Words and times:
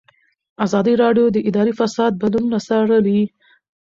ازادي 0.65 0.93
راډیو 1.03 1.25
د 1.31 1.37
اداري 1.49 1.73
فساد 1.79 2.11
بدلونونه 2.21 2.59
څارلي. 2.67 3.21